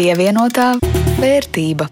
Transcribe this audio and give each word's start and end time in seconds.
Pievienotā 0.00 0.78
vērtība. 1.20 1.90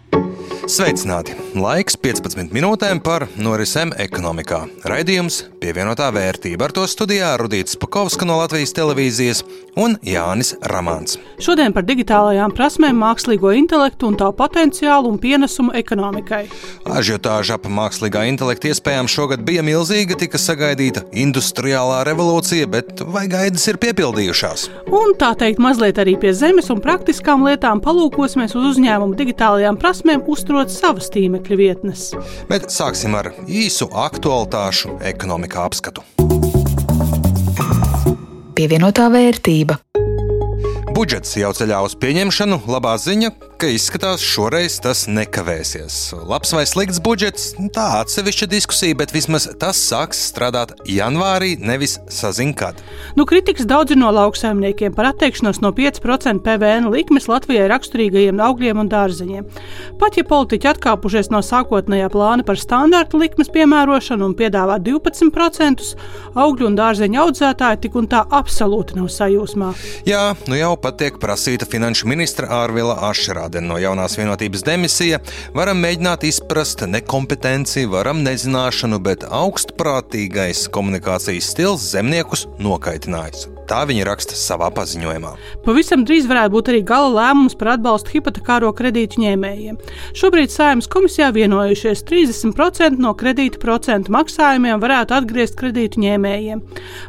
Sveicināti! 0.64 1.47
Laiks 1.56 1.96
15 1.96 2.50
minūtēm 2.53 2.98
par 3.00 3.24
norisēm 3.40 3.95
ekonomikā. 3.96 4.59
Raidījums 4.84 5.39
pievienotā 5.62 6.11
vērtība. 6.12 6.66
Ar 6.66 6.75
to 6.77 6.82
studijā 6.84 7.30
Rudīts 7.40 7.79
Pakovska 7.80 8.27
no 8.29 8.36
Latvijas 8.43 8.75
televīzijas 8.77 9.40
un 9.80 9.96
Jānis 10.04 10.53
Ramāns. 10.68 11.16
Šodien 11.40 11.72
par 11.72 11.86
digitālajām 11.89 12.53
prasmēm, 12.53 12.98
mākslīgo 13.00 13.54
intelektu 13.57 14.11
un 14.11 14.18
tā 14.21 14.29
potenciālu 14.36 15.08
un 15.08 15.16
pienesumu 15.22 15.72
ekonomikai. 15.79 16.43
Ažiotāža 16.84 17.57
ap 17.57 17.71
mākslīgā 17.72 18.26
intelekta 18.29 18.68
iespējām 18.68 19.08
šogad 19.08 19.46
bija 19.49 19.64
milzīga, 19.64 20.18
tika 20.21 20.40
sagaidīta 20.43 21.07
industriālā 21.17 22.03
revolūcija, 22.11 22.68
bet 22.76 23.00
vai 23.08 23.25
gaidas 23.30 23.64
ir 23.72 23.80
piepildījušās? 23.80 24.68
Un 24.93 25.17
tā 25.17 25.32
teikt, 25.39 25.64
mazliet 25.64 25.96
arī 26.03 26.18
pie 26.21 26.35
zemes 26.36 26.68
un 26.75 26.85
praktiskām 26.85 27.49
lietām 27.49 27.80
palūkosimies 27.85 28.53
uz 28.58 28.75
uzņēmumu 28.75 29.17
digitālajām 29.17 29.80
prasmēm, 29.80 30.26
uzturot 30.29 30.72
savas 30.75 31.08
tīmekļa 31.38 31.56
vietnes. 31.56 32.12
Bet 32.48 32.70
sāksim 32.70 33.14
ar 33.14 33.33
īsu 33.47 33.88
aktualitāšu 33.92 34.98
ekonomikā 35.02 35.64
apskatu. 35.64 36.02
Pievienotā 38.58 39.08
vērtība. 39.11 39.78
Budžets 40.98 41.36
jau 41.38 41.52
ceļā 41.55 41.77
uz 41.86 41.92
pieņemšanu. 42.02 42.56
Labā 42.66 42.97
ziņa, 42.98 43.28
ka 43.62 43.69
izskatās 43.70 44.19
šoreiz 44.19 44.80
tas 44.83 45.05
nekavēsies. 45.06 45.98
Labs 46.27 46.50
vai 46.56 46.64
slikts 46.66 46.98
budžets, 46.98 47.52
tā 47.70 47.84
atsevišķa 48.00 48.48
diskusija, 48.50 48.97
bet 48.98 49.14
vismaz 49.14 49.47
tas 49.62 49.78
sāks 49.78 50.25
strādāt 50.33 50.72
janvārī, 50.91 51.53
nevis 51.62 52.00
sazin 52.11 52.50
kad. 52.50 52.81
Nu, 53.14 53.28
kritikas 53.31 53.69
daudz 53.70 53.95
ir 53.95 54.00
no 54.00 54.11
lauksaimniekiem 54.17 54.97
par 54.97 55.12
atteikšanos 55.12 55.61
no 55.62 55.70
5% 55.77 56.42
PVN 56.42 56.91
likmes 56.91 57.30
Latvijai 57.30 57.69
raksturīgajiem 57.70 58.42
augļiem 58.48 58.83
un 58.83 58.91
dārzeņiem. 58.91 59.47
Pat 60.03 60.19
ja 60.19 60.27
politiķi 60.27 60.73
atkāpušies 60.73 61.30
no 61.30 61.45
sākotnējā 61.47 62.11
plāna 62.11 62.42
par 62.42 62.58
standarta 62.58 63.23
likmes 63.23 63.55
piemērošanu 63.55 64.33
un 64.33 64.34
piedāvā 64.34 64.80
12%, 64.83 65.95
augļu 66.34 66.73
un 66.73 66.83
dārzeņu 66.83 67.23
audzētāji 67.28 67.84
tik 67.86 68.03
un 68.03 68.11
tā 68.11 68.27
absolūti 68.42 68.98
nav 68.98 69.14
sajūsmā. 69.14 69.73
Jā, 70.11 70.33
nu 70.51 70.58
jau 70.58 70.75
pat 70.89 70.98
tiek 71.03 71.19
prasīta 71.20 71.67
finanšu 71.69 72.08
ministra 72.08 72.48
Ārvila 72.62 72.94
Ašerādena 73.11 73.75
no 73.75 73.77
jaunās 73.81 74.17
vienotības 74.17 74.64
demisija. 74.64 75.20
Varam 75.56 75.83
mēģināt 75.84 76.25
izprast 76.28 76.86
nekompetenci, 76.89 77.84
varam 77.92 78.25
nezināšanu, 78.25 79.03
bet 79.05 79.28
augstprātīgais 79.28 80.64
komunikācijas 80.72 81.53
stils 81.53 81.92
zemniekus 81.92 82.48
nokaitinājis. 82.62 83.58
Tā 83.69 83.83
viņi 83.88 84.06
raksta 84.08 84.36
savā 84.38 84.70
paziņojumā. 84.72 85.34
Pavisam 85.66 86.05
drīz 86.08 86.28
varētu 86.30 86.55
būt 86.55 86.70
arī 86.72 86.80
gala 86.88 87.11
lēmums 87.12 87.56
par 87.58 87.74
atbalstu 87.74 88.14
hipotekāro 88.14 88.70
kredītu 88.77 89.20
ņēmējiem. 89.20 89.77
Šobrīd 90.16 90.52
Saimnes 90.55 90.88
komisijā 90.88 91.28
vienojušies 91.36 92.05
30% 92.08 93.02
no 93.02 93.12
kredīta 93.19 93.61
procentu 93.61 94.14
maksājumiem 94.14 94.80
varētu 94.80 95.19
atgriezt 95.19 95.58
kredītu 95.61 96.00
ņēmējiem. 96.00 96.64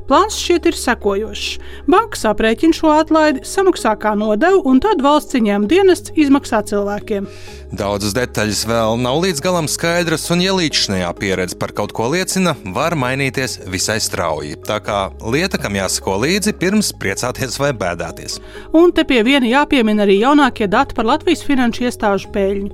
Plāns 0.09 0.39
šķiet 0.41 0.67
ir 0.67 0.79
sekojošs. 0.79 1.47
Banka 1.87 2.19
aprēķina 2.33 2.75
šo 2.75 2.91
atlaidi, 2.97 3.45
samaksā 3.47 3.95
kā 4.01 4.11
nodevu, 4.19 4.61
un 4.67 4.83
tad 4.83 5.03
valsts 5.05 5.39
ieņēmuma 5.39 5.71
dienests 5.71 6.13
izmaksā 6.19 6.61
cilvēkiem. 6.67 7.27
Daudzas 7.69 8.15
detaļas 8.17 8.63
vēl 8.65 8.99
nav 8.99 9.19
līdz 9.23 9.43
galam 9.45 9.67
skaidras, 9.69 10.25
un, 10.33 10.41
ja 10.43 10.55
līdzinājā 10.57 11.09
pieredze 11.19 11.57
par 11.59 11.73
kaut 11.77 11.93
ko 11.95 12.09
liecina, 12.09 12.55
var 12.73 12.95
mainīties 12.97 13.59
visai 13.69 13.99
strauji. 14.01 14.57
Tā 14.65 14.79
kā 14.81 15.01
lieta, 15.21 15.59
kam 15.61 15.77
jāsako 15.77 16.17
līdzi, 16.23 16.48
pirms 16.55 16.91
priecāties 16.99 17.59
vai 17.61 17.71
bēdāties. 17.77 18.39
Un 18.75 18.93
te 18.95 19.05
pie 19.07 19.21
viena 19.25 19.47
jāpiemina 19.49 20.05
arī 20.05 20.19
jaunākie 20.21 20.67
dati 20.71 20.95
par 20.97 21.07
Latvijas 21.09 21.43
finanšu 21.45 21.87
iestāžu 21.87 22.31
peļņu. 22.33 22.69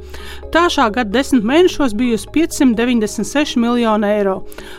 Tā 0.53 0.65
šā 0.71 0.89
gada 0.95 1.11
desmit 1.17 1.45
mēnešos 1.47 1.95
bijusi 1.97 2.29
596 2.35 3.57
miljoni 3.61 4.09
eiro, 4.09 4.37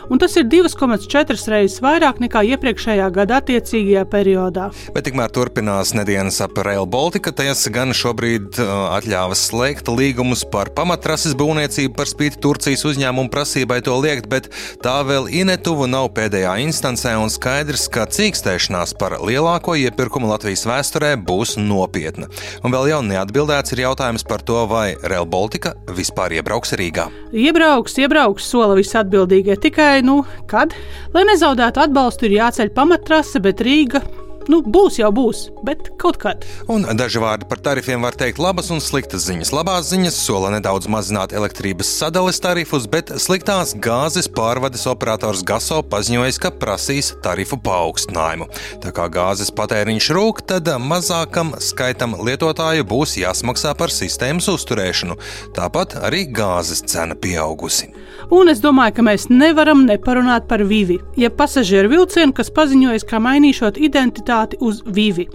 un 0.09 0.21
tas 0.21 0.35
ir 0.39 0.47
2,4 0.49 1.37
reizes 1.53 1.81
vairāk 1.83 2.21
nekā 2.23 2.43
iepriekšējā 2.53 3.09
gada 3.13 3.41
attiecīgajā 3.41 4.05
periodā. 4.11 4.69
Bet 4.95 5.07
tikmēr 5.07 5.33
turpinās 5.33 5.93
nedēļas 5.97 6.41
ap 6.45 6.57
Rail 6.65 6.87
Baltica, 6.89 7.33
tas 7.35 7.65
gan 7.73 7.93
šobrīd 7.95 8.61
uh, 8.61 8.73
atļāvas 8.97 9.47
slēgt 9.49 9.91
līgumus 9.91 10.45
par 10.51 10.71
pamatrases 10.75 11.35
būvniecību 11.37 11.95
par 11.97 12.09
spīti 12.09 12.41
Turcijas 12.43 12.85
uzņēmumu 12.87 13.31
prasībai 13.33 13.79
to 13.85 13.95
liekt, 14.01 14.29
bet 14.31 14.49
tā 14.83 14.99
vēl 15.07 15.29
inetuva 15.41 15.87
nav 15.89 16.11
pēdējā 16.17 16.57
instancē 16.65 17.15
un 17.19 17.31
skaidrs, 17.33 17.87
ka 17.91 18.07
cīkstēšanās 18.11 18.86
par 18.97 19.17
lielāko 19.23 19.75
iepirkumu 19.79 20.29
Latvijas 20.29 20.65
vēsturē 20.69 21.15
būs 21.27 21.55
nopietna. 21.59 22.29
Un 22.63 22.75
vēl 22.75 22.91
jau 22.91 23.01
neatbildēts 23.07 23.75
ir 23.75 23.83
jautājums 23.87 24.27
par 24.27 24.43
to, 24.45 24.59
vai 24.69 24.95
Rail 25.03 25.25
Baltica 25.25 25.73
vispār 25.97 26.37
iebrauks 26.37 26.75
Rīgā. 26.79 27.09
Iebrauks, 27.33 27.97
iebrauks, 28.03 28.47
sola 28.51 28.77
visatbildīgie 28.77 29.57
tikai, 29.63 30.03
nu, 30.05 30.21
kad? 30.51 30.75
Lai 31.15 31.25
nezaudētu 31.31 31.87
atbalstu, 31.87 32.29
ir 32.29 32.39
jāceļ 32.41 32.73
pamatrase, 32.77 33.43
bet 33.43 33.65
Rīga 33.65 34.03
nu, 34.51 34.61
būs 34.63 34.99
jau 35.01 35.09
būs, 35.13 35.47
bet 35.67 35.89
kaut 36.01 36.19
kad. 36.21 36.45
Un 36.71 36.85
daži 36.97 37.21
vārdi 37.23 37.47
par 37.49 37.61
tarifiem 37.63 38.03
var 38.05 38.15
teikt 38.17 38.41
labas 38.41 38.71
un 38.73 38.81
sliktas 38.83 39.25
ziņas. 39.27 39.53
Labās 39.55 39.89
ziņas 39.91 40.17
sola 40.27 40.51
nedaudz 40.55 40.89
mazināt 40.91 41.35
elektrības 41.35 41.89
sadales 41.99 42.41
tarifus, 42.43 42.87
bet 42.91 43.13
sliktās 43.21 43.75
gāzes 43.83 44.29
pārvades 44.31 44.87
operators 44.89 45.43
Gaso 45.47 45.81
paziņoja, 45.91 46.35
ka 46.43 46.51
prasīs 46.51 47.13
tarifu 47.23 47.59
paaugstinājumu. 47.63 48.49
Tā 48.83 48.93
kā 48.95 49.07
gāzes 49.11 49.51
patēriņš 49.55 50.09
rūk, 50.17 50.43
tad 50.49 50.69
mazākam 50.83 51.53
skaitam 51.63 52.17
lietotāju 52.21 52.87
būs 52.87 53.17
jāsmaksā 53.21 53.73
par 53.79 53.93
sistēmas 53.93 54.49
uzturēšanu. 54.53 55.17
Tāpat 55.57 55.99
arī 56.07 56.25
gāzes 56.31 56.83
cena 56.87 57.17
pieaugusi. 57.17 57.91
Un 58.27 58.49
es 58.51 58.59
domāju, 58.59 58.97
ka 58.97 59.03
mēs 59.07 59.29
nevaram 59.31 59.85
neparunāt 59.87 60.49
par 60.49 60.59
Vivi, 60.67 60.97
jeb 61.15 61.37
pasažieru 61.39 61.87
vilcienu, 61.93 62.33
kas 62.35 62.49
paziņojas, 62.51 63.05
ka 63.07 63.21
mainīšot 63.23 63.77
identitāti 63.79 64.57
uz 64.59 64.81
Vivi. 64.83 65.29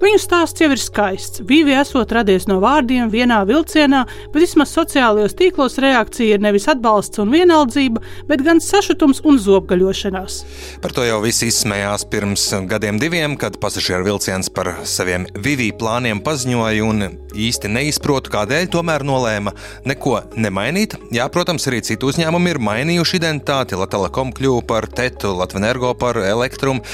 Viņu 0.00 0.20
stāsts 0.22 0.64
jau 0.64 0.70
ir 0.72 0.80
skaists. 0.80 1.42
Vivi 1.44 1.74
esot 1.76 2.14
radies 2.16 2.46
no 2.48 2.56
vārdiem 2.62 3.10
vienā 3.12 3.42
vilcienā, 3.48 4.06
bet 4.32 4.40
vismaz 4.46 4.72
sociālajos 4.72 5.36
tīklos 5.36 5.76
reakcija 5.84 6.38
ir 6.38 6.44
nevis 6.44 6.70
atbalsts 6.72 7.20
un 7.20 7.34
vienaldzība, 7.34 8.00
bet 8.30 8.44
gan 8.46 8.62
sašutums 8.64 9.20
un 9.28 9.36
zobgaļošanās. 9.44 10.38
Par 10.80 10.96
to 10.96 11.04
jau 11.04 11.20
visi 11.26 11.50
izsmējās 11.52 12.06
pirms 12.08 12.46
gadiem 12.70 12.96
diviem, 13.02 13.36
kad 13.36 13.60
pasažieru 13.60 14.08
vilciens 14.08 14.48
par 14.48 14.72
saviem 14.88 15.28
Vivi 15.36 15.68
plāniem 15.76 16.24
paziņoja 16.24 16.88
un 16.88 17.10
īsti 17.36 17.74
neizprotu, 17.76 18.32
kādēļ 18.32 18.72
tomēr 18.72 19.04
nolēma 19.04 19.52
neko 19.84 20.16
nemainīt. 20.40 20.96
Jā, 21.12 21.28
protams, 21.32 21.68
arī 21.68 21.84
citu 21.84 22.08
uzņēmumu 22.08 22.37
uzņēmumi 22.38 22.52
ir 22.54 22.58
mainījuši 22.62 23.18
identitāti. 23.18 23.74
Latvijas 23.74 24.30
kļuva 24.36 24.62
par 24.66 24.86
Tetu, 24.86 25.34
Latvijas 25.34 25.64
Energo 25.64 25.94
par 25.98 26.16
Elektrumu, 26.16 26.84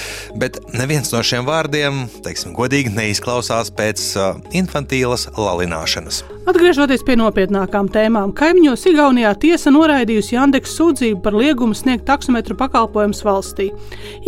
bet 0.40 0.56
neviens 0.72 1.12
no 1.12 1.20
šiem 1.20 1.44
vārdiem, 1.44 2.08
teiksim, 2.24 2.54
godīgi 2.56 2.94
neizklausās 2.94 3.70
pēc 3.76 4.06
uh, 4.16 4.40
infantīlas 4.52 5.28
lalināšanas. 5.36 6.33
Atgriežoties 6.44 7.00
pie 7.08 7.14
nopietnākām 7.16 7.86
tēmām, 7.88 8.34
kaimiņos 8.36 8.82
Igaunijā 8.90 9.30
tiesa 9.40 9.70
noraidījusi 9.72 10.34
Jandeks 10.34 10.74
sūdzību 10.76 11.22
par 11.24 11.32
liegumu 11.40 11.72
sniegt 11.72 12.04
taksometru 12.04 12.52
pakalpojumus 12.60 13.22
valstī. 13.24 13.70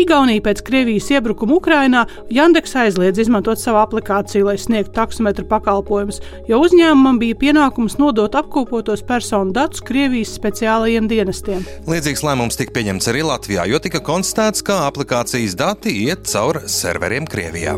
Igaunija 0.00 0.46
pēc 0.46 0.62
Krievijas 0.64 1.10
iebrukuma 1.12 1.58
Ukrainā 1.58 2.06
Jandeks 2.32 2.72
aizliedz 2.80 3.20
izmantot 3.20 3.60
savu 3.60 3.82
aplikāciju, 3.82 4.48
lai 4.48 4.56
sniegtu 4.56 4.96
taksometru 4.96 5.44
pakalpojumus, 5.50 6.22
jo 6.48 6.64
uzņēmumam 6.64 7.20
bija 7.20 7.36
pienākums 7.44 7.98
nodot 8.00 8.40
apkopotos 8.40 9.04
personu 9.04 9.52
datus 9.52 9.84
Krievijas 9.84 10.32
speciālajiem 10.40 11.12
dienestiem. 11.12 11.68
Līdzīgs 11.84 12.24
lēmums 12.24 12.56
tika 12.56 12.78
pieņemts 12.80 13.12
arī 13.12 13.28
Latvijā, 13.28 13.68
jo 13.68 13.82
tika 13.84 14.00
konstatēts, 14.00 14.64
ka 14.64 14.86
aplikācijas 14.88 15.58
dati 15.60 15.92
iet 16.08 16.24
cauri 16.32 16.64
serveriem 16.64 17.28
Krievijā. 17.28 17.76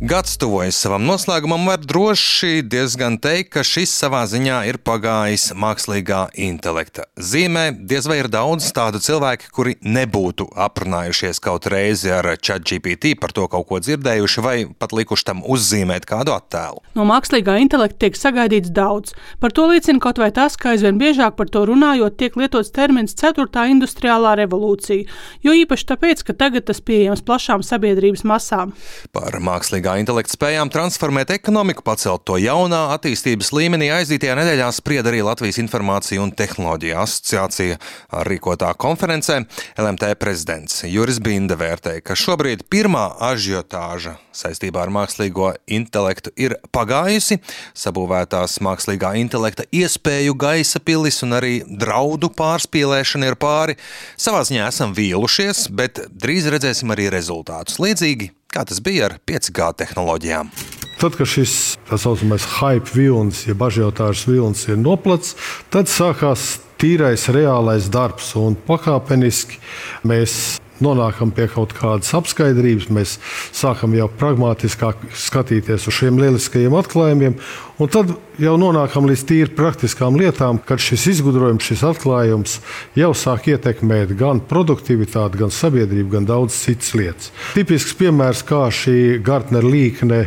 Gads 0.00 0.34
tuvojas 0.36 0.76
savam 0.76 1.06
noslēgumam, 1.08 1.62
var 1.64 1.80
droši 1.80 2.60
diezgan 2.68 3.14
teikt, 3.16 3.48
ka 3.54 3.62
šis 3.64 3.94
savā 3.96 4.26
ziņā 4.28 4.58
ir 4.68 4.76
pagājis 4.84 5.54
mākslīgā 5.56 6.18
intelekta 6.44 7.06
zīmē. 7.16 7.70
Diez 7.88 8.04
vai 8.04 8.18
ir 8.20 8.28
daudz 8.28 8.66
tādu 8.76 9.00
cilvēku, 9.00 9.48
kuri 9.56 9.72
nebūtu 9.80 10.50
aprunājušies 10.52 11.40
kaut 11.40 11.68
reizi 11.72 12.12
ar 12.12 12.28
ChatGPT, 12.36 13.14
par 13.16 13.32
to 13.32 13.46
kaut 13.48 13.64
ko 13.70 13.78
dzirdējuši, 13.80 14.44
vai 14.44 14.56
pat 14.68 14.92
likuši 14.92 15.26
tam 15.30 15.40
uzzīmēt 15.40 16.04
kādu 16.10 16.34
attēlu. 16.36 16.84
No 16.98 17.08
mākslīgā 17.08 17.56
intelekta 17.64 18.04
tiek 18.04 18.20
sagaidīts 18.20 18.74
daudz. 18.76 19.16
Par 19.40 19.56
to 19.56 19.64
liecina 19.72 20.04
kaut 20.04 20.20
vai 20.20 20.28
tas, 20.28 20.60
ka 20.60 20.74
aizvien 20.74 21.00
biežāk 21.00 21.40
par 21.40 21.48
to 21.48 21.64
runājot, 21.72 22.18
tiek 22.20 22.36
lietots 22.36 22.74
termins 22.76 23.16
4. 23.16 23.48
industriālā 23.72 24.36
revolūcija, 24.44 25.08
jo 25.40 25.56
īpaši 25.64 25.90
tāpēc, 25.94 26.26
ka 26.28 26.36
tagad 26.36 26.68
tas 26.68 26.84
pieejams 26.84 27.24
plašām 27.24 27.64
sabiedrības 27.64 28.28
masām. 28.28 28.76
Par 29.16 29.40
mākslīgā 29.40 29.85
mākslīgā 29.86 30.02
intelekta 30.02 30.34
spējām 30.34 30.70
transformēt 30.72 31.30
ekonomiku, 31.30 31.84
pacelt 31.86 32.24
to 32.26 32.36
jaunā 32.42 32.90
attīstības 32.96 33.52
līmenī, 33.54 33.92
aizdītajā 33.94 34.34
nedēļā 34.34 34.70
sprieda 34.74 35.12
arī 35.12 35.22
Latvijas 35.22 35.60
Informācija 35.62 36.22
un 36.22 36.32
tehnoloģija 36.34 37.02
asociācija 37.04 37.78
rīkotā 38.26 38.72
konferencē. 38.74 39.44
LMT 39.78 40.16
prezidents 40.18 40.82
Juris 40.90 41.20
Binda 41.22 41.54
vērtēja, 41.54 42.02
ka 42.02 42.16
šobrīd 42.18 42.64
pirmā 42.66 43.12
ažiotāža 43.28 44.16
saistībā 44.34 44.82
ar 44.82 44.90
mākslīgo 44.90 45.52
intelektu 45.70 46.32
ir 46.34 46.56
pagājusi, 46.74 47.38
sabūvētās 47.78 48.58
mākslīgā 48.66 49.14
intelekta 49.20 49.68
iespēju 49.70 50.34
gaisa 50.34 50.82
pilis 50.82 51.22
un 51.22 51.38
arī 51.38 51.60
draudu 51.66 52.32
pārspīlēšana 52.34 53.30
ir 53.30 53.38
pāri. 53.38 53.78
Savā 54.18 54.42
ziņā 54.48 54.66
esam 54.66 54.96
vīlušies, 54.98 55.68
bet 55.70 56.08
drīz 56.10 56.50
redzēsim 56.50 56.90
arī 56.96 57.06
rezultātus. 57.14 57.78
Līdzīgi 57.78 58.32
kā 58.52 58.64
tas 58.68 58.80
bija 58.82 59.10
ar 59.10 59.18
5G 59.28 59.70
tehnoloģijām. 59.82 60.50
Tad, 60.96 61.16
kad 61.18 61.28
šis 61.28 61.76
tā 61.90 61.98
saucamais 62.00 62.46
hype 62.56 62.94
vilnis, 62.96 63.42
jeb 63.44 63.60
ja 63.60 63.68
ažiotāžas 63.68 64.24
vilnis 64.28 64.64
ir 64.70 64.78
noplats, 64.80 65.34
tad 65.68 65.90
sākās 65.92 66.56
tīrais 66.80 67.28
reālais 67.32 67.90
darbs 67.92 68.32
pakāpeniski 68.68 69.60
mēs 70.08 70.56
nonākam 70.84 71.32
pie 71.34 71.48
kaut 71.52 71.74
kādas 71.76 72.12
apskaidrības, 72.16 72.90
mēs 72.92 73.16
sākam 73.54 73.94
jau 73.96 74.08
pragmatiskāk 74.20 75.08
skatīties 75.16 75.88
uz 75.88 75.96
šiem 75.96 76.20
lieliskajiem 76.20 76.76
atklājumiem, 76.76 77.36
un 77.80 77.92
tad 77.92 78.12
jau 78.40 78.54
nonākam 78.60 79.08
līdz 79.08 79.24
tīri 79.28 79.54
praktiskām 79.56 80.18
lietām, 80.20 80.60
kad 80.68 80.82
šis 80.82 81.06
izgudrojums, 81.14 81.64
šis 81.64 81.84
atklājums 81.88 82.58
jau 82.98 83.12
sāk 83.16 83.48
ietekmēt 83.52 84.12
gan 84.18 84.42
produktivitāti, 84.44 85.40
gan 85.40 85.52
sabiedrību, 85.54 86.10
gan 86.18 86.28
daudz 86.28 86.56
citas 86.66 86.92
lietas. 86.96 87.32
Tipisks 87.56 87.96
piemērs, 88.00 88.44
kā 88.46 88.66
šī 88.72 89.18
Gartner 89.24 89.64
līkne 89.64 90.26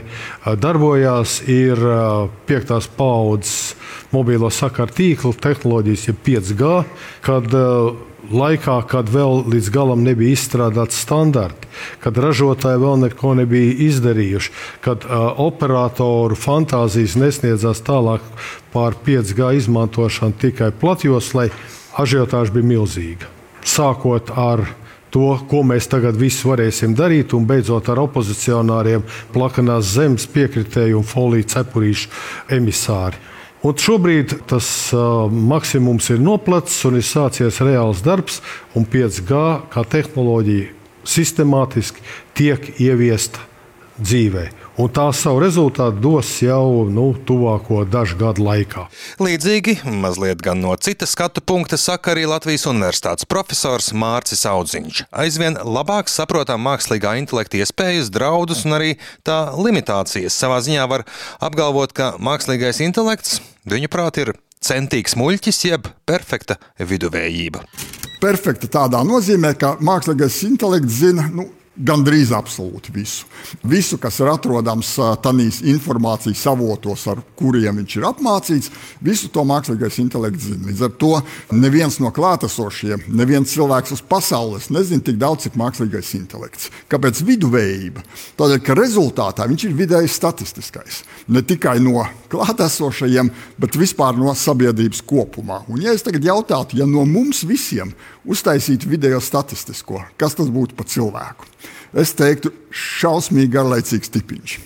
darbojās, 0.62 1.42
ir 1.50 1.82
piektās 2.50 2.90
paudzes 2.98 3.76
mobilo 4.14 4.50
sakaru 4.54 4.94
tīkla 4.96 5.36
tehnoloģijas, 5.38 6.08
jeb 6.10 6.22
5G, 6.26 6.78
kad 7.26 7.60
laikā, 8.32 8.78
kad 8.90 9.10
vēl 9.12 9.44
līdz 9.50 9.70
galam 9.74 10.04
nebija 10.06 10.36
izstrādāts 10.36 11.00
standarti, 11.04 11.68
kad 12.04 12.18
ražotāji 12.18 12.82
vēl 12.82 13.02
neko 13.06 13.34
nebija 13.40 13.76
izdarījuši, 13.90 14.54
kad 14.86 15.06
uh, 15.08 15.32
operatoru 15.42 16.38
fantāzijas 16.40 17.18
nesniedzās 17.20 17.84
tālāk 17.86 18.26
pār 18.74 18.98
5G 19.06 19.56
izmantošanu 19.62 20.38
tikai 20.42 20.72
platjoslai, 20.82 21.50
ažiotāža 22.00 22.54
bija 22.56 22.72
milzīga. 22.76 23.32
Sākot 23.66 24.32
ar 24.38 24.66
to, 25.14 25.34
ko 25.50 25.64
mēs 25.66 25.90
tagad 25.90 26.18
visi 26.20 26.48
varēsim 26.48 26.94
darīt, 26.98 27.34
un 27.34 27.48
beidzot 27.50 27.90
ar 27.90 28.04
opozicionāriem, 28.06 29.04
plakanās 29.34 29.96
zemes 29.96 30.28
piekritēju 30.30 31.02
un 31.02 31.08
foliju 31.08 31.50
cepurīšu 31.56 32.14
emisāri. 32.60 33.18
Un 33.60 33.76
šobrīd 33.76 34.38
tas 34.48 34.68
uh, 34.96 35.28
maksimums 35.28 36.08
ir 36.14 36.22
noplacis 36.24 36.80
un 36.88 36.96
ir 36.96 37.04
sācies 37.04 37.60
reāls 37.60 38.00
darbs, 38.06 38.40
un 38.72 38.88
5G 38.88 39.42
kā 39.74 39.84
tehnoloģija 39.84 40.72
sistemātiski 41.04 42.04
tiek 42.40 42.72
ieviesta 42.80 43.44
dzīvē. 44.02 44.46
Un 44.80 44.88
tā 44.96 45.10
savu 45.16 45.42
rezultātu 45.44 46.00
dos 46.00 46.30
jau 46.40 46.86
nu, 46.88 47.10
tuvāko 47.28 47.82
dažu 47.84 48.16
gadu 48.20 48.46
laikā. 48.46 48.86
Līdzīgi, 49.20 49.82
mazliet 49.84 50.40
gan 50.46 50.62
no 50.64 50.76
citas 50.80 51.12
skatu 51.16 51.44
punkta, 51.44 51.76
saka 51.76 52.14
arī 52.14 52.24
Latvijas 52.30 52.64
Universitātes 52.72 53.28
profesors 53.28 53.92
Mārcis 53.92 54.46
Audziņš. 54.48 55.04
Aizvien 55.12 55.60
labāk 55.60 56.12
saprotam 56.12 56.64
mākslīgā 56.64 57.18
intelekta 57.20 57.60
iespējas, 57.60 58.12
draudus 58.14 58.64
un 58.68 58.80
arī 58.80 58.94
tā 59.28 59.42
limitācijas. 59.60 60.38
Savā 60.40 60.62
ziņā 60.64 60.88
var 60.88 61.04
apgalvot, 61.44 61.92
ka 61.92 62.14
mākslīgais 62.24 62.80
intelekts, 62.88 63.42
viņuprāt, 63.68 64.24
ir 64.24 64.36
centīgs 64.64 65.16
muļķis 65.20 65.64
jeb 65.68 65.92
perfekta 66.08 66.60
viduvējība. 66.80 67.64
Perfekta 68.20 68.68
tādā 68.68 69.00
nozīmē, 69.08 69.54
ka 69.60 69.78
mākslīgais 69.84 70.42
intelekts 70.48 71.00
zina 71.04 71.30
nu, 71.32 71.48
gandrīz 71.80 72.34
absolūti 72.36 72.92
visu. 72.94 73.28
Visu, 73.64 73.98
kas 74.02 74.20
ir 74.20 74.30
atrodams 74.32 74.92
tādīs 75.24 75.62
informācijas 75.64 76.44
avotos, 76.52 77.06
ar 77.12 77.22
kuriem 77.40 77.80
viņš 77.82 77.96
ir 77.98 78.08
apmācīts, 78.10 78.72
visu 79.04 79.30
to 79.32 79.46
mākslīgais 79.48 80.00
intelekts 80.04 80.50
zina. 80.50 80.68
Līdz 80.68 80.86
ar 80.90 80.94
to 81.00 81.12
neviens 81.56 82.00
no 82.04 82.12
klātesošiem, 82.16 83.08
neviens 83.08 83.54
cilvēks 83.56 83.96
uz 83.96 84.04
pasaules 84.04 84.70
nezina 84.74 85.06
tik 85.06 85.20
daudz, 85.22 85.48
cik 85.48 85.56
mākslīgais 85.60 86.12
intelekts. 86.20 86.70
Kāpēc 86.92 87.24
viduvējība? 87.26 88.04
Tādēļ, 88.40 88.62
ka 88.66 88.76
rezultātā 88.78 89.48
viņš 89.50 89.68
ir 89.70 89.78
vidēji 89.80 90.12
statistiskais. 90.12 91.04
Ne 91.32 91.44
tikai 91.48 91.78
no 91.84 92.04
klātesošajiem, 92.32 93.32
bet 93.62 93.80
vispār 93.80 94.20
no 94.20 94.36
sabiedrības 94.36 95.02
kopumā. 95.08 95.64
Un, 95.72 95.82
ja 95.86 95.96
es 95.96 96.04
tagad 96.06 96.28
jautātu, 96.28 96.80
ja 96.80 96.88
no 96.90 97.06
mums 97.08 97.46
visiem 97.48 97.94
uztaisītu 98.28 98.90
video 98.92 99.22
statistisko, 99.24 100.04
kas 100.20 100.38
tas 100.38 100.52
būtu 100.52 100.78
par 100.78 100.90
cilvēku? 100.92 101.48
Es 101.98 102.14
teiktu, 102.18 102.52
šausmīgi 102.70 103.54
garlaicīgs 103.56 104.12
tipiņš. 104.14 104.58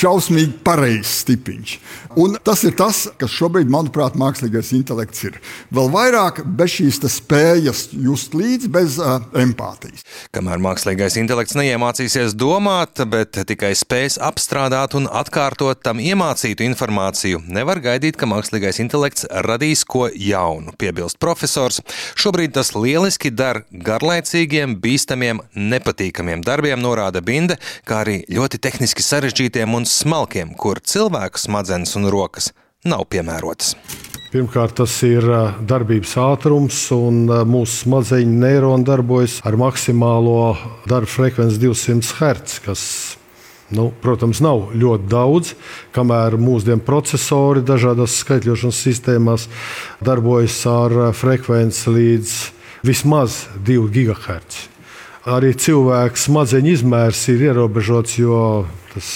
Šausmīgi 0.00 0.58
pareizs 0.64 1.24
tipiņš. 1.28 1.74
Un 2.20 2.34
tas 2.42 2.64
ir 2.66 2.74
tas, 2.78 3.04
kas 3.20 3.30
šobrīd, 3.30 3.70
manuprāt, 3.70 4.16
mākslīgais 4.18 4.72
intelekts 4.74 5.22
ir. 5.28 5.36
Vēl 5.74 5.90
vairāk 5.92 6.42
bez 6.58 6.74
šīs 6.74 6.98
spējas 7.14 7.84
just 7.94 8.34
līdzi, 8.34 8.70
bez 8.72 8.96
uh, 8.98 9.20
empātijas. 9.38 10.02
Kamēr 10.34 10.58
mākslīgais 10.62 11.18
intelekts 11.20 11.54
neiemācīsies 11.58 12.34
domāt, 12.38 13.02
bet 13.10 13.38
tikai 13.46 13.72
spēs 13.78 14.18
apstrādāt 14.22 14.96
un 14.98 15.06
atkārtot 15.06 15.82
tam 15.86 16.02
iemācītu 16.02 16.66
informāciju, 16.66 17.44
nevar 17.46 17.78
gaidīt, 17.84 18.18
ka 18.18 18.28
mākslīgais 18.30 18.82
intelekts 18.82 19.28
radīs 19.46 19.84
ko 19.86 20.08
jaunu, 20.10 20.74
piebilst 20.80 21.20
profesors. 21.22 21.78
Šobrīd 22.18 22.56
tas 22.58 22.74
lieliski 22.74 23.30
der 23.30 23.62
garlaicīgiem, 23.70 24.80
bīstamiem, 24.82 25.44
nepatīkamiem 25.54 26.42
darbiem, 26.46 26.82
norāda 26.82 27.22
Binde, 27.22 27.60
kā 27.86 28.02
arī 28.02 28.20
ļoti 28.26 28.58
tehniski 28.62 29.04
sarežģītiem 29.04 29.19
un 29.76 29.84
smalkiem, 29.84 30.54
kur 30.56 30.80
cilvēku 30.80 31.38
smadzenes 31.38 31.96
un 31.96 32.08
rokas 32.08 32.52
nav 32.84 33.04
piemērotas. 33.12 33.74
Pirmkārt, 34.30 34.76
tas 34.78 34.92
ir 35.02 35.24
darbības 35.66 36.12
ātrums, 36.22 36.78
un 36.94 37.24
mūsu 37.50 37.84
smadzeņu 37.84 38.36
neironi 38.44 38.86
darbojas 38.86 39.40
ar 39.44 39.56
maksimālo 39.58 40.54
darba 40.86 41.10
frekvenci 41.10 41.58
200 41.58 42.14
Hz, 42.14 42.60
kas, 42.62 42.84
nu, 43.74 43.90
protams, 43.90 44.40
nav 44.40 44.70
ļoti 44.72 45.10
daudz, 45.10 45.52
kamēr 45.92 46.38
mūsdienu 46.38 46.80
procesori 46.86 47.64
dažādās 47.66 48.20
skaitļošanas 48.22 48.82
sistēmās 48.86 49.48
darbojas 49.98 50.62
ar 50.70 50.98
frekvenci 51.12 51.96
līdz 51.98 52.36
vismaz 52.86 53.48
2 53.66 53.90
GHz. 53.90 54.79
Arī 55.28 55.50
cilvēka 55.52 56.16
smadzeņu 56.16 56.70
izmērs 56.72 57.26
ir 57.28 57.42
ierobežots, 57.50 58.14
jo 58.16 58.64
tas 58.94 59.10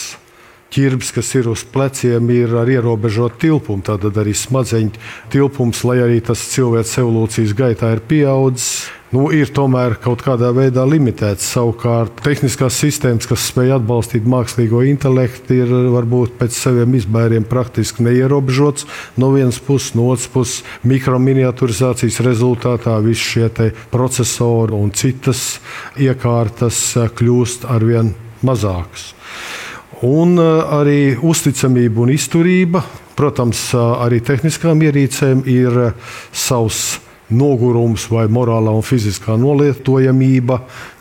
ķirbis, 0.75 1.15
kas 1.17 1.31
ir 1.39 1.49
uz 1.49 1.63
pleciem, 1.65 2.29
ir 2.35 2.53
ar 2.61 2.69
ierobežotu 2.69 3.41
tilpumu. 3.47 3.81
Tātad 3.87 4.19
arī 4.21 4.35
smadzeņu 4.37 5.01
tilpums, 5.33 5.81
lai 5.89 6.03
arī 6.05 6.19
tas 6.27 6.43
cilvēks 6.53 6.99
evolūcijas 7.01 7.57
gaitā 7.57 7.95
ir 7.97 8.03
pieaudzis, 8.05 8.91
nu, 9.15 9.29
ir 9.35 9.51
tomēr 9.55 9.97
kaut 10.03 10.25
kādā 10.27 10.51
veidā 10.55 10.85
limitēts. 10.89 11.47
Savukārt, 11.55 12.19
tehniskās 12.25 12.77
sistēmas, 12.83 13.29
kas 13.31 13.47
spēj 13.51 13.77
atbalstīt 13.77 14.27
mākslīgo 14.29 14.83
intelektu, 14.89 15.59
ir 15.63 15.73
varbūt 15.95 16.35
pēc 16.41 16.57
saviem 16.57 16.97
izmēriem 16.99 17.47
praktiski 17.49 18.07
neierobežots. 18.09 18.89
No 19.21 19.31
vienas 19.35 19.61
puses, 19.63 19.95
no 19.99 20.09
otras 20.13 20.27
puses, 20.33 20.65
mikrominiaturizācijas 20.89 22.21
rezultātā 22.27 22.97
visi 23.05 23.31
šie 23.35 23.71
procesori 23.93 24.75
un 24.75 24.91
citas 24.97 25.61
iekārtas 26.01 26.81
kļūst 27.15 27.69
arvien 27.71 28.15
mazākas. 28.45 29.13
Un 30.05 30.37
arī 30.41 31.15
uzticamība 31.23 32.03
un 32.05 32.13
izturība, 32.13 32.83
protams, 33.17 33.71
arī 33.79 34.19
tehniskām 34.27 34.83
ierīcēm 34.85 35.45
ir 35.49 35.79
savs 36.35 37.04
nogurums 37.35 38.07
vai 38.11 38.29
morālā 38.33 38.73
un 38.75 38.85
fiziskā 38.87 39.37
nolietojamība, 39.41 40.61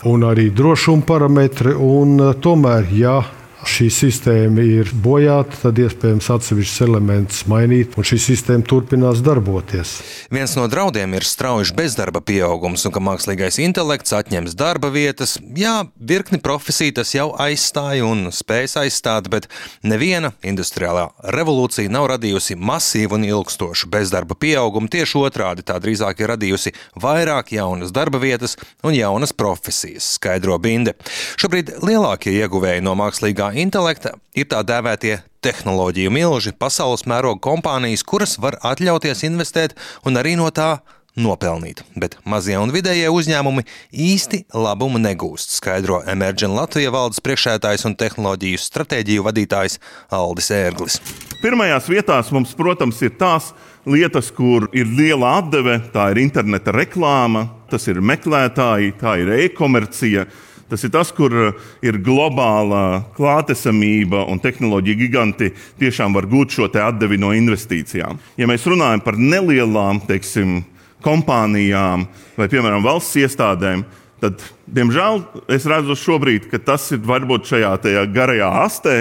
un 0.10 0.26
arī 0.28 0.50
drošuma 0.54 1.06
parametri. 1.08 1.76
Un, 1.78 2.18
tomēr, 2.42 2.90
ja 2.98 3.22
šī 3.68 3.88
sistēma 3.94 4.64
ir 4.66 4.90
bojāta, 5.04 5.56
tad 5.66 5.80
iespējams 5.82 6.30
atsevišķus 6.36 6.84
elementus 6.86 7.44
mainīt, 7.50 7.96
un 7.98 8.08
šī 8.08 8.20
sistēma 8.22 8.66
turpinās 8.68 9.22
darboties. 9.24 9.96
Viens 10.34 10.56
no 10.58 10.66
draudiem 10.72 11.16
ir 11.16 11.26
strauji 11.28 11.74
bezdarba 11.78 12.22
pieaugums, 12.26 12.84
un 12.88 12.94
ka 12.96 13.02
mākslīgais 13.04 13.60
intelekts 13.64 14.16
atņems 14.16 14.58
darba 14.60 14.92
vietas. 14.94 15.38
Jā, 15.58 15.86
virkni 15.96 16.42
profesiju 16.44 16.98
tas 17.00 17.14
jau 17.16 17.30
aizstāja 17.40 18.06
un 18.08 18.28
spējas 18.36 18.76
aizstāt, 18.84 19.30
bet 19.32 19.48
neviena 19.86 20.34
industriālā 20.44 21.08
revolūcija 21.34 21.92
nav 21.94 22.10
radījusi 22.14 22.58
masīvu 22.60 23.20
un 23.20 23.28
ilgstošu 23.30 23.90
bezdarba 23.94 24.38
pieaugumu. 24.40 24.92
Tieši 24.92 25.20
otrādi 25.24 25.66
tā 25.66 25.80
drīzāk 25.84 26.22
ir 26.24 26.34
radījusi 26.34 26.76
vairāk 27.00 27.56
jaunas 27.56 27.96
darba 27.96 28.20
vietas 28.22 28.58
un 28.84 28.98
jaunas 28.98 29.34
profesijas, 29.34 30.16
skaidro 30.18 30.60
Binde. 30.62 30.98
Šobrīd 31.40 31.76
lielākie 31.86 32.36
ieguvēji 32.44 32.84
no 32.84 32.98
mākslīgā 33.00 33.53
intelekta 33.58 34.16
ir 34.36 34.50
tā 34.52 34.62
dēvētie 34.66 35.20
tehnoloģiju 35.44 36.12
milži, 36.14 36.56
pasaules 36.56 37.06
mēroga 37.10 37.42
kompānijas, 37.44 38.06
kuras 38.08 38.38
var 38.40 38.60
atļauties 38.64 39.26
investēt 39.28 39.76
un 40.08 40.20
arī 40.20 40.38
no 40.40 40.50
tā 40.56 40.78
nopelnīt, 41.20 41.84
bet 42.00 42.16
mazie 42.26 42.56
un 42.58 42.72
vidējie 42.74 43.10
uzņēmumi 43.14 43.66
īsti 43.92 44.40
labumu 44.58 45.02
negūst, 45.02 45.54
skaidro 45.60 46.02
Emerģena 46.10 46.64
Latvijas 46.64 46.94
valdes 46.96 47.22
priekšētājs 47.26 47.86
un 47.90 47.98
tehnoloģiju 48.00 48.62
stratēģiju 48.62 49.26
vadītājs 49.28 49.78
Aldis 50.14 50.50
Ērglis. 50.56 50.98
Pirmajās 51.44 51.90
vietās 51.92 52.32
mums, 52.34 52.56
protams, 52.58 53.02
ir 53.06 53.14
tās 53.20 53.52
lietas, 53.86 54.32
kur 54.34 54.70
ir 54.74 54.90
liela 54.90 55.38
atdeve, 55.42 55.78
tā 55.94 56.10
ir 56.14 56.24
interneta 56.24 56.74
reklāma, 56.74 57.46
tas 57.70 57.86
ir 57.92 58.02
meklētāji, 58.02 58.96
tā 59.02 59.18
ir 59.22 59.34
e-komercija. 59.44 60.26
Tas 60.72 60.84
ir 60.86 60.94
tas, 60.94 61.12
kur 61.14 61.34
ir 61.84 61.98
globāla 62.02 63.04
klātesamība 63.18 64.24
un 64.32 64.40
tehnoloģija 64.42 65.00
giganti 65.00 65.52
tiešām 65.82 66.16
var 66.16 66.26
gūt 66.32 66.56
šo 66.56 66.70
atdevi 66.72 67.20
no 67.22 67.34
investīcijām. 67.36 68.18
Ja 68.40 68.48
mēs 68.50 68.66
runājam 68.70 69.04
par 69.04 69.20
nelielām, 69.20 70.02
teiksim, 70.08 70.62
kompānijām 71.04 72.08
vai, 72.38 72.48
piemēram, 72.48 72.84
valsts 72.86 73.20
iestādēm, 73.20 73.84
tad, 74.24 74.42
diemžēl, 74.72 75.22
es 75.52 75.68
redzu 75.68 75.98
šobrīd, 76.00 76.48
ka 76.52 76.62
tas 76.64 76.88
ir 76.96 77.04
varbūt 77.04 77.52
šajā 77.52 78.06
garajā 78.16 78.50
astē, 78.64 78.98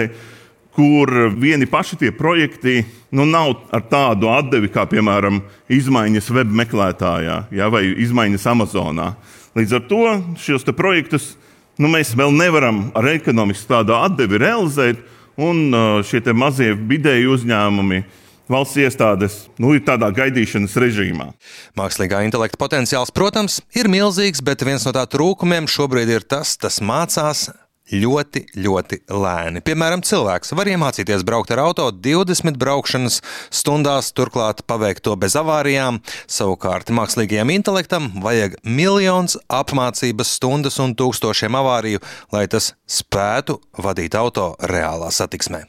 kur 0.73 1.29
vieni 1.37 1.67
paši 1.69 1.99
tie 2.01 2.11
projekti 2.15 2.81
nu, 3.13 3.27
nav 3.29 3.53
ar 3.73 3.83
tādu 3.89 4.31
atdevi 4.33 4.71
kā, 4.73 4.87
piemēram, 4.89 5.43
izmaiņas 5.69 6.31
web 6.33 6.53
meklētājā 6.63 7.37
ja, 7.53 7.69
vai 7.69 7.85
izmaiņas 7.93 8.47
Amazonā. 8.49 9.13
Līdz 9.53 9.77
ar 9.77 9.83
to 9.89 10.03
šos 10.41 10.65
projektus 10.73 11.35
nu, 11.81 11.89
mēs 11.91 12.13
vēl 12.17 12.33
nevaram 12.35 12.85
ar 12.97 13.07
ekonomisku 13.13 13.69
tādu 13.71 13.95
atdevi 13.97 14.41
realizēt, 14.41 14.99
un 15.39 15.69
uh, 15.73 16.01
šie 16.05 16.21
mazie 16.37 16.73
vidēji 16.77 17.31
uzņēmumi 17.33 18.03
valsts 18.51 18.77
iestādes 18.83 19.37
nu, 19.61 19.71
ir 19.73 19.83
tādā 19.87 20.09
gaidīšanas 20.13 20.75
režīmā. 20.83 21.31
Mākslīgā 21.79 22.21
intelekta 22.27 22.59
potenciāls, 22.61 23.13
protams, 23.15 23.61
ir 23.77 23.89
milzīgs, 23.91 24.43
bet 24.45 24.65
viens 24.67 24.85
no 24.85 24.93
tā 24.95 25.05
trūkumiem 25.09 25.69
šobrīd 25.71 26.11
ir 26.11 26.27
tas, 26.27 26.57
kas 26.59 26.81
mācās 26.83 27.47
ļoti, 27.91 28.45
ļoti 28.63 29.01
lēni. 29.11 29.63
Piemēram, 29.65 30.03
cilvēks 30.05 30.53
var 30.55 30.69
iemācīties 30.71 31.25
braukt 31.27 31.51
ar 31.53 31.63
auto 31.65 31.89
20 31.91 32.57
braukšanas 32.61 33.19
stundās, 33.53 34.13
turklāt 34.15 34.63
paveikt 34.69 35.03
to 35.07 35.15
bez 35.19 35.35
avārijām. 35.39 35.99
Savukārt 36.31 36.93
mākslīgajam 36.95 37.51
intelektam 37.53 38.11
vajag 38.23 38.57
miljonus 38.63 39.37
apmācības 39.51 40.37
stundas 40.37 40.79
un 40.83 40.95
tūkstošiem 40.99 41.59
avāriju, 41.59 42.03
lai 42.35 42.47
tas 42.51 42.73
spētu 42.87 43.59
vadīt 43.83 44.15
auto 44.19 44.53
reālā 44.69 45.11
satiksmē 45.11 45.65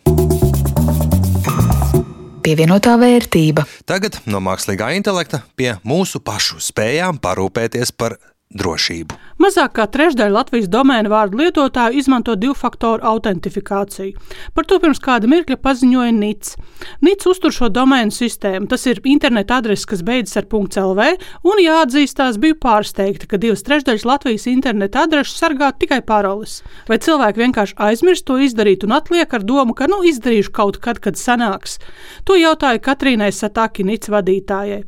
pievienotā 2.44 2.98
vērtība. 3.00 3.64
Tagad 3.88 4.18
no 4.28 4.40
mākslīgā 4.44 4.90
intelekta 4.98 5.40
pie 5.56 5.70
mūsu 5.86 6.20
pašu 6.24 6.60
spējām 6.60 7.16
parūpēties 7.24 7.94
par 7.96 8.18
drošību. 8.54 9.18
Mazāk 9.42 9.72
kā 9.76 9.84
trešdaļa 9.90 10.30
Latvijas 10.30 10.68
domēna 10.70 11.10
vārdu 11.10 11.40
lietotāju 11.40 11.98
izmanto 11.98 12.36
divu 12.38 12.54
faktoru 12.54 13.02
autentifikāciju. 13.10 14.14
Par 14.54 14.66
to 14.70 14.78
pirms 14.82 15.00
kāda 15.02 15.28
mirkļa 15.30 15.58
paziņoja 15.58 16.12
NICS. 16.14 16.54
NICS 17.02 17.28
uztur 17.32 17.54
šo 17.54 17.68
domēnu 17.74 18.14
sistēmu. 18.14 18.68
Tas 18.70 18.86
ir 18.86 19.00
interneta 19.10 19.58
adrese, 19.58 19.88
kas 19.90 20.04
beidzas 20.06 20.38
ar 20.38 20.46
.lv, 20.54 21.08
un 21.50 21.62
jāatzīstās, 21.64 22.38
biju 22.40 22.56
pārsteigta, 22.62 23.26
ka 23.26 23.40
divas 23.42 23.66
trešdaļas 23.66 24.06
Latvijas 24.06 24.46
interneta 24.50 25.02
adreses 25.08 25.34
sargā 25.40 25.72
tikai 25.74 26.00
paroles. 26.06 26.60
Vai 26.88 27.00
cilvēki 27.02 27.42
vienkārši 27.42 27.78
aizmirst 27.88 28.26
to 28.30 28.38
izdarīt 28.38 28.86
un 28.86 28.94
atliek 28.94 29.34
ar 29.34 29.42
domu, 29.42 29.74
ka 29.74 29.90
nu 29.90 30.04
izdarīšu 30.06 30.54
kaut 30.54 30.78
kad, 30.84 31.02
kad 31.02 31.18
sanāks? 31.18 31.80
To 32.24 32.38
jautāja 32.38 32.78
Katrīnai 32.78 33.32
Sataki 33.34 33.84
NICS 33.84 34.14
vadītājai. 34.14 34.82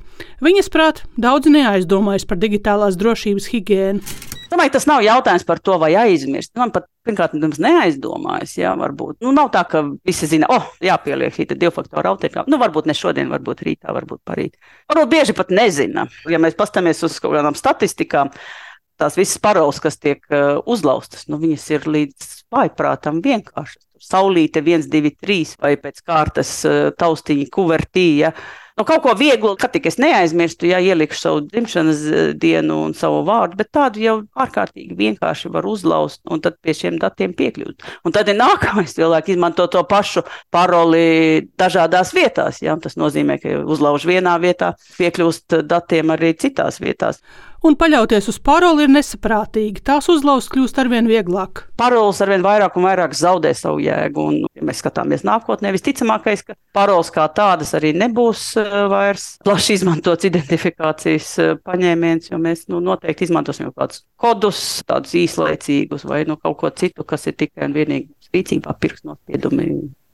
Viņas 0.44 0.70
prāt, 0.72 1.02
daudzi 1.20 1.50
neaizdomājas 1.52 2.24
par 2.28 2.38
digitālās 2.40 2.96
drošības 3.00 3.50
higiēnu. 3.56 4.16
Domāju, 4.46 4.72
tas 4.76 4.86
nav 4.86 5.02
jautājums 5.02 5.44
par 5.46 5.58
to, 5.62 5.74
vai 5.82 5.90
aizmirst. 5.98 6.52
Man 6.58 6.70
pat, 6.74 6.86
pirmkārt, 7.06 7.34
nemaz 7.34 7.58
neaizdomājas, 7.62 8.54
jā, 8.60 8.72
varbūt. 8.78 9.18
Nu, 9.24 9.32
nav 9.34 9.50
tā, 9.54 9.64
ka 9.68 9.82
visi 10.06 10.28
zina, 10.30 10.48
oh, 10.54 10.68
jāpieliek 10.84 11.34
šī 11.34 11.48
divu 11.54 11.72
faktoru 11.74 12.12
autentikā. 12.12 12.44
Nu, 12.50 12.60
varbūt 12.62 12.86
ne 12.86 12.94
šodien, 12.96 13.32
varbūt 13.32 13.64
rītā, 13.66 13.94
varbūt 13.96 14.22
parīt. 14.28 14.54
Varbūt 14.92 15.10
bieži 15.10 15.34
pat 15.36 15.50
nezina. 15.54 16.06
Ja 16.30 16.38
mēs 16.42 16.58
paskatāmies 16.58 17.02
uz 17.06 17.18
kaut 17.22 17.34
kādām 17.34 17.58
statistikām, 17.58 18.30
tās 19.00 19.18
visas 19.18 19.40
paroles, 19.42 19.80
kas 19.82 19.98
tiek 19.98 20.22
uh, 20.30 20.60
uzlaustas, 20.62 21.26
nu, 21.28 21.40
viņas 21.42 21.66
ir 21.74 21.90
līdz 21.96 22.30
vājprātam 22.54 23.18
vienkāršas. 23.24 23.82
Saulīte 24.06 24.60
1, 24.60 24.86
2, 24.92 25.10
3 25.24 25.56
vai 25.64 25.74
pēc 25.80 26.04
kārtas 26.06 26.52
uh, 26.68 26.94
taustiņa 26.94 27.50
kuvertīja. 27.50 28.30
Ja? 28.30 28.64
Nu, 28.76 28.84
kaut 28.84 29.02
ko 29.04 29.14
vieglu, 29.16 29.54
kad 29.60 29.72
tik 29.72 29.88
es 29.90 29.96
neaizmirstu, 30.00 30.68
ja 30.70 30.80
ielikšu 30.84 31.20
savu 31.20 31.42
dzimšanas 31.46 32.02
eh, 32.06 32.28
dienu 32.36 32.78
un 32.86 32.94
savu 32.96 33.22
vārdu, 33.26 33.58
bet 33.60 33.72
tādu 33.74 34.02
jau 34.02 34.16
ārkārtīgi 34.36 34.96
vienkārši 34.98 35.52
var 35.54 35.68
uzlauzt 35.68 36.22
un 36.30 36.42
tad 36.44 36.58
pie 36.64 36.76
šiem 36.76 37.00
datiem 37.02 37.34
piekļūt. 37.36 37.86
Un 38.04 38.16
tad 38.16 38.28
ir 38.32 38.38
nākamais 38.40 38.94
cilvēks 38.98 39.34
izmanto 39.34 39.68
to 39.72 39.82
pašu 39.88 40.26
paroli 40.54 41.46
dažādās 41.58 42.12
vietās. 42.16 42.60
Ja? 42.64 42.76
Tas 42.82 42.98
nozīmē, 43.00 43.40
ka 43.42 43.58
uzlauž 43.64 44.06
vienā 44.08 44.36
vietā, 44.42 44.74
piekļūst 45.00 45.62
datiem 45.64 46.12
arī 46.14 46.34
citās 46.36 46.80
vietās 46.82 47.22
un 47.64 47.76
paļauties 47.78 48.28
uz 48.32 48.38
paroli 48.42 48.86
ir 48.86 48.92
nesaprātīgi. 48.92 49.82
Tās 49.86 50.08
uzlauzt 50.12 50.50
kļūst 50.52 50.78
arvien 50.82 51.08
vieglāk. 51.08 51.66
Paroles 51.80 52.20
arvien 52.24 52.44
vairāk 52.44 52.76
un 52.78 52.86
vairāk 52.88 53.16
zaudē 53.16 53.52
savu 53.56 53.80
jēgu. 53.84 54.26
Un, 54.30 54.38
ja 54.56 54.66
mēs 54.66 54.80
skatāmies 54.82 55.24
nākotnē, 55.26 55.72
visticamākais, 55.76 56.44
ka 56.46 56.56
paroles 56.76 57.12
kā 57.14 57.26
tādas 57.36 57.74
arī 57.78 57.92
nebūs 57.96 58.44
uh, 58.60 58.78
vairs 58.92 59.28
plaši 59.46 59.78
izmantots 59.80 60.28
identifikācijas 60.28 61.32
uh, 61.42 61.52
paņēmiens, 61.66 62.32
jo 62.32 62.40
mēs 62.42 62.66
nu, 62.72 62.80
noteikti 62.84 63.28
izmantosim 63.28 63.70
kaut 63.70 63.78
kādus 63.84 64.02
kodus, 64.20 64.64
tādus 64.88 65.16
īslaicīgus 65.18 66.06
vai 66.08 66.24
nu, 66.28 66.38
kaut 66.40 66.58
ko 66.62 66.72
citu, 66.72 67.04
kas 67.08 67.28
ir 67.30 67.38
tikai 67.38 67.68
un 67.68 67.76
vienīgi 67.76 68.34
rīcībā 68.34 68.74
pirkstnospiedumi 68.80 69.70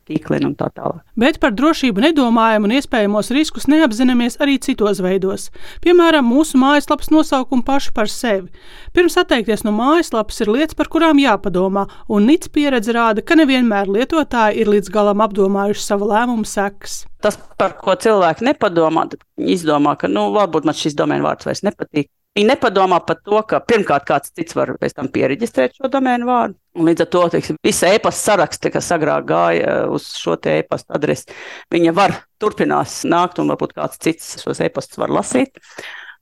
tīkliem 0.09 0.49
un 0.51 0.55
tā 0.59 0.69
tālāk. 0.75 1.03
Bet 1.19 1.39
par 1.43 1.55
drošību 1.57 2.05
nedomājam 2.05 2.67
un 2.69 2.75
iespējamos 2.77 3.33
riskus 3.37 3.69
neapzināmies 3.71 4.39
arī 4.43 4.59
citos 4.63 5.03
veidos. 5.05 5.49
Piemēram, 5.85 6.27
mūsu 6.29 6.61
mājaslapas 6.61 7.13
nosaukumu 7.15 7.67
paši 7.67 7.93
par 7.97 8.11
sevi. 8.13 8.51
Pirms 8.97 9.19
atteikties 9.21 9.65
no 9.67 9.75
mājaslapas 9.77 10.43
ir 10.45 10.53
lietas, 10.53 10.79
par 10.79 10.91
kurām 10.93 11.21
jāpadomā, 11.23 11.87
un 12.13 12.29
NITS 12.31 12.53
pieredze 12.55 12.95
rāda, 12.97 13.25
ka 13.25 13.39
nevienmēr 13.39 13.91
lietotāji 13.93 14.63
ir 14.63 14.73
līdz 14.73 14.93
galam 14.95 15.23
apdomājuši 15.25 15.87
savu 15.87 16.11
lēmumu 16.13 16.49
sekas. 16.49 17.03
Tas, 17.23 17.39
par 17.61 17.77
ko 17.79 17.95
cilvēki 17.95 18.49
nepadomā, 18.49 19.07
izdomā, 19.39 19.95
ka 20.01 20.11
nu, 20.11 20.31
varbūt 20.35 20.67
man 20.67 20.77
šis 20.77 20.99
domēnu 20.99 21.29
vārds 21.29 21.47
vairs 21.47 21.63
nepatīk. 21.67 22.11
Viņi 22.33 22.49
nepadomā 22.49 22.97
par 23.05 23.19
to, 23.21 23.39
ka 23.45 23.59
pirmkārt 23.61 24.07
kāds 24.09 24.33
cits 24.33 24.57
var 24.57 24.71
pēc 24.81 24.95
tam 24.97 25.11
pieregistrēt 25.13 25.75
šo 25.77 25.91
domēnu 25.93 26.29
vārdu. 26.29 26.57
Un 26.81 26.89
līdz 26.89 27.05
ar 27.05 27.09
to 27.13 27.25
teiksim, 27.35 27.59
visa 27.61 27.91
e-pasta 27.93 28.33
saraksta, 28.33 28.71
kas 28.73 28.89
agrāk 28.97 29.27
gāja 29.29 29.75
uz 29.93 30.07
šo 30.17 30.39
e-pasta 30.55 30.97
adresi, 30.97 31.29
viņa 31.75 31.93
var 31.99 32.15
turpinās 32.41 33.03
nākt, 33.05 33.43
un 33.43 33.53
varbūt 33.53 33.77
kāds 33.77 34.01
cits 34.01 34.39
šos 34.41 34.63
e-pastus 34.65 35.01
var 35.03 35.13
lasīt. 35.13 35.61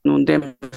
Nu, 0.03 0.17
diemžēl 0.27 0.70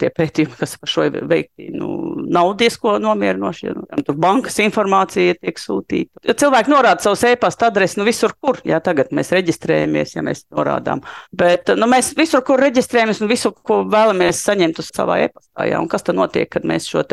tie 0.00 0.10
pētījumi, 0.14 0.56
kas 0.58 0.76
par 0.80 0.90
šo 0.90 1.06
veikti, 1.30 1.70
nu, 1.74 1.90
nav 2.30 2.52
diezko 2.60 2.96
nomierinoši. 3.02 3.66
Ja, 3.68 3.74
nu, 3.76 4.04
tur 4.06 4.18
bankas 4.20 4.58
informācija 4.64 5.36
tiek 5.38 5.60
sūtīta. 5.60 6.22
Ja 6.26 6.36
cilvēki 6.40 6.72
norāda 6.72 7.04
savus 7.04 7.24
e-pasta 7.28 7.70
adreses 7.70 7.98
nu, 8.00 8.06
visur, 8.08 8.34
kur 8.40 8.60
jā, 8.66 8.80
tagad 8.84 9.12
mēs 9.16 9.32
reģistrējamies, 9.36 10.16
ja 10.16 10.24
mēs 10.26 10.44
norādām. 10.48 11.04
Bet 11.36 11.72
nu, 11.76 11.88
mēs 11.90 12.12
visur, 12.18 12.44
kur 12.46 12.62
reģistrējamies 12.62 13.22
un 13.24 13.30
visu, 13.30 13.52
ko 13.66 13.82
vēlamies 13.90 14.42
saņemt 14.48 14.82
uz 14.82 14.90
savā 14.94 15.20
e-pastā. 15.26 15.68
Jā, 15.70 15.80
un 15.82 15.88
kas 15.90 16.06
tad 16.06 16.18
notiek, 16.18 16.50
kad 16.50 16.66
mēs 16.68 16.88
šo 16.90 17.04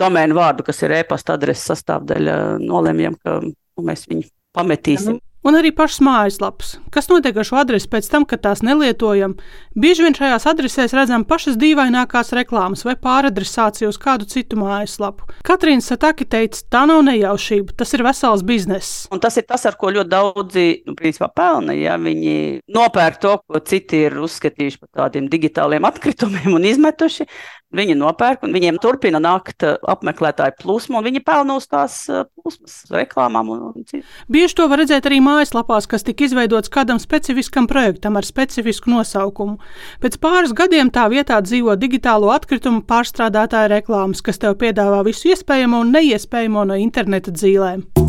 domēnu 0.00 0.36
vārdu, 0.36 0.66
kas 0.66 0.82
ir 0.84 0.96
e-pasta 1.00 1.36
adreses 1.36 1.70
sastāvdaļa, 1.72 2.36
nolemjam, 2.62 3.16
ka 3.22 3.38
nu, 3.44 3.54
mēs 3.86 4.06
viņu 4.10 4.28
pametīsim? 4.56 5.20
Un 5.46 5.56
arī 5.58 5.70
pašas 5.74 6.02
mājaslapas. 6.04 6.74
Kas 6.94 7.08
notiek 7.10 7.36
ar 7.38 7.46
šo 7.46 7.60
adresi 7.60 7.88
pēc 7.90 8.08
tam, 8.10 8.26
kad 8.28 8.42
tās 8.44 8.62
nelietojam? 8.66 9.36
Bieži 9.78 10.06
vien 10.06 10.16
šajās 10.16 10.46
adresēs 10.50 10.94
redzam 10.96 11.26
pašas 11.28 11.58
dīvainākās 11.60 12.32
reklāmas 12.36 12.84
vai 12.86 12.96
pāradresāciju 13.00 13.90
uz 13.92 14.00
kādu 14.02 14.28
citu 14.30 14.58
mājaslapu. 14.60 15.28
Katrīna 15.46 15.84
Sataki 15.84 16.26
teica, 16.28 16.62
tā 16.72 16.84
nav 16.90 17.04
nejaušība, 17.06 17.76
tas 17.78 17.94
ir 17.94 18.04
vesels 18.06 18.44
bizness. 18.46 19.04
Un 19.14 19.22
tas 19.22 19.36
ir 19.38 19.46
tas, 19.46 19.66
ar 19.68 19.78
ko 19.78 19.92
ļoti 19.94 20.12
daudzi 20.12 20.66
nu, 20.86 20.96
principā, 20.98 21.30
pelna. 21.36 21.76
Ja 21.76 21.98
viņi 22.00 22.64
nopērk 22.72 23.20
to, 23.22 23.36
ko 23.46 23.62
citi 23.66 24.06
ir 24.08 24.18
uzskatījuši 24.26 24.82
par 24.82 25.04
tādiem 25.04 25.30
digitāliem 25.30 25.86
atkritumiem 25.86 26.56
un 26.56 26.66
izmetuši, 26.66 27.28
Viņi 27.76 27.96
nopērk, 27.98 28.44
un 28.46 28.54
viņiem 28.56 28.78
turpina 28.82 29.20
nākt 29.22 29.64
uh, 29.66 29.76
apmeklētāju 29.92 30.56
plūsma, 30.62 31.00
un 31.00 31.06
viņi 31.08 31.22
pelna 31.26 31.58
uz 31.60 31.66
tās 31.68 31.98
uh, 32.08 32.24
plūsmas, 32.38 32.78
reklāmām. 32.92 33.50
Un, 33.52 33.66
un 33.72 34.04
Bieži 34.32 34.56
to 34.56 34.68
var 34.70 34.80
redzēt 34.82 35.08
arī 35.08 35.20
mājaslapās, 35.24 35.88
kas 35.90 36.06
tika 36.06 36.26
izveidotas 36.26 36.72
kādam 36.72 37.00
specifiskam 37.02 37.68
projektam 37.70 38.16
ar 38.16 38.26
specifisku 38.26 38.92
nosaukumu. 38.92 39.58
Pēc 40.02 40.18
pāris 40.22 40.56
gadiem 40.56 40.92
tā 40.94 41.08
vietā 41.12 41.42
dzīvo 41.44 41.76
digitālo 41.80 42.32
atkritumu 42.34 42.84
pārstrādātāja 42.88 43.74
reklāmas, 43.76 44.24
kas 44.24 44.40
tev 44.40 44.56
piedāvā 44.62 45.04
visu 45.06 45.34
iespējamo 45.34 45.84
un 45.84 45.94
neiespējamo 45.98 46.66
no 46.70 46.80
interneta 46.80 47.34
dzīvēm. 47.34 48.05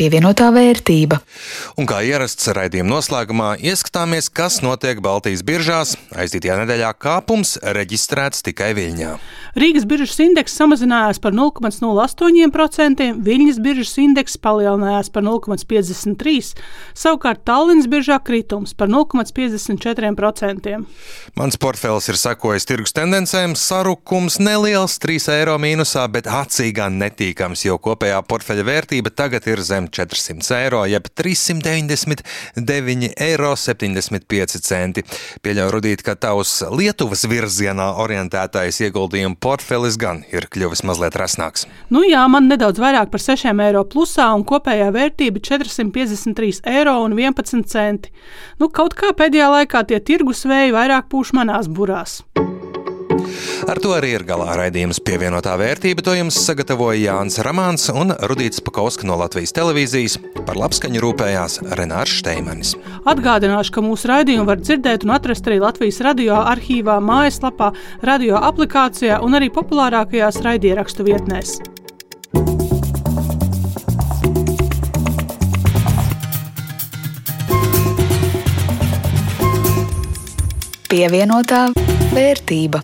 Pievienotā 0.00 0.48
vērtība. 0.54 1.20
Un 1.80 1.88
kā 1.88 2.00
ierasts 2.06 2.48
raidījuma 2.56 2.94
noslēgumā, 2.94 3.50
ieskatāmies, 3.60 4.30
kas 4.32 4.60
notiek 4.64 5.02
Baltijas 5.04 5.44
biržās. 5.46 5.96
Aizdītajā 6.16 6.56
nedēļā 6.62 6.90
kāpums 7.00 7.58
reģistrēts 7.60 8.44
tikai 8.46 8.72
Viļņā. 8.78 9.12
Rīgas 9.60 9.84
biržas 9.90 10.20
indeks 10.22 10.54
samazinājās 10.56 11.20
par 11.22 11.34
0,08%, 11.36 13.08
Viļņas 13.26 13.58
biržas 13.64 13.96
indeks 14.00 14.38
palielinājās 14.40 15.10
par 15.12 15.26
0,53%, 15.26 16.62
savukārt 16.96 17.44
Tallinas 17.48 17.88
biržā 17.90 18.20
kritums 18.24 18.72
par 18.78 18.88
0,54%. 18.92 20.76
Mans 21.36 21.60
portfels 21.60 22.08
ir 22.12 22.18
sakojis 22.20 22.68
tirgus 22.68 22.94
tendencēm, 22.96 23.56
sarukums 23.58 24.38
neliels, 24.40 24.96
3 25.02 25.28
eiro 25.34 25.58
mīnusā, 25.60 26.06
bet 26.12 26.30
acī 26.30 26.70
gan 26.76 26.96
netīkams, 27.02 27.66
jo 27.66 27.76
kopējā 27.82 28.22
portfeļa 28.30 28.64
vērtība 28.70 29.12
tagad 29.14 29.46
ir 29.50 29.60
zem 29.66 29.89
400 29.92 30.56
eiro, 30.56 30.86
jeb 30.88 31.04
399,75 31.18 33.20
eiro. 33.26 33.54
Pieļauju 35.44 35.70
rudīt, 35.74 36.00
ka 36.06 36.14
tavs 36.18 36.52
Lietuvas 36.70 37.22
virzienā 37.30 37.88
orientētais 38.02 38.80
ieguldījumu 38.86 39.36
portfelis 39.42 39.96
gan 40.00 40.18
ir 40.32 40.42
kļuvis 40.52 40.82
mazliet 40.88 41.14
rasnāks. 41.18 41.60
Nu 41.92 42.00
jā, 42.06 42.22
man 42.30 42.48
nedaudz 42.50 42.78
vairāk 42.82 43.08
par 43.12 43.20
6 43.24 43.64
eiro 43.66 43.82
plusā 43.90 44.26
un 44.36 44.42
kopējā 44.46 44.88
vērtība 44.94 45.38
453,11 45.50 46.60
eiro. 46.70 46.96
Nu, 48.60 48.68
kaut 48.68 48.92
kā 48.98 49.08
pēdējā 49.16 49.48
laikā 49.56 49.80
tie 49.88 49.98
tirgus 50.04 50.46
vēji 50.48 50.70
vairāk 50.76 51.04
pūš 51.12 51.28
manās 51.36 51.66
burās. 51.70 52.12
Ar 53.70 53.80
to 53.82 53.94
arī 53.96 54.14
ir 54.16 54.24
galā 54.28 54.54
raidījums 54.58 55.00
pievienotā 55.04 55.56
vērtība. 55.60 56.04
To 56.06 56.14
jums 56.16 56.38
sagatavoja 56.44 57.00
Jānis 57.10 57.40
Ramāns 57.44 57.88
un 57.92 58.14
Rudīts 58.30 58.62
Pakauska 58.64 59.08
no 59.08 59.18
Latvijas 59.20 59.54
televīzijas. 59.56 60.18
Par 60.46 60.58
labskaņu 60.60 61.02
rūpējās 61.04 61.60
Renārs 61.78 62.14
Šteimanis. 62.20 62.74
Atgādināšu, 63.08 63.74
ka 63.76 63.84
mūsu 63.84 64.10
raidījumu 64.10 64.48
var 64.50 64.62
dzirdēt 64.62 65.06
un 65.06 65.14
atrast 65.16 65.46
arī 65.50 65.60
Latvijas 65.62 66.00
radio 66.04 66.40
arhīvā, 66.52 66.98
mājaslapā, 67.04 67.72
radio 68.06 68.40
aplikācijā 68.50 69.20
un 69.24 69.38
arī 69.38 69.52
populārākajās 69.54 70.42
raidierakstu 70.46 71.06
vietnēs. 71.10 71.58
Pievienotā 80.90 81.68
vērtība. 82.10 82.80